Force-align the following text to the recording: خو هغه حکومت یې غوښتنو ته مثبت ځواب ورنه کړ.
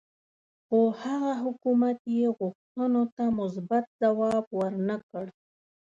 خو 0.65 0.79
هغه 1.03 1.31
حکومت 1.43 1.97
یې 2.17 2.27
غوښتنو 2.37 3.03
ته 3.15 3.23
مثبت 3.39 3.85
ځواب 4.01 4.45
ورنه 4.59 4.95
کړ. 5.09 5.25